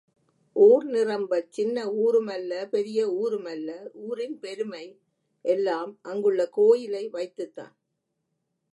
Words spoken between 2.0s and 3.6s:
ஊரும் அல்ல பெரிய ஊரும்